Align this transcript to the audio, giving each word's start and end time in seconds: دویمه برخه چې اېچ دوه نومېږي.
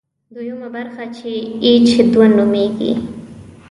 دویمه 0.33 0.69
برخه 0.75 1.03
چې 1.17 1.31
اېچ 1.63 1.87
دوه 2.13 2.27
نومېږي. 2.37 2.91